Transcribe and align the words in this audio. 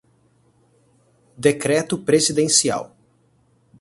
Decreto 1.37 2.01
presidencial 2.01 2.89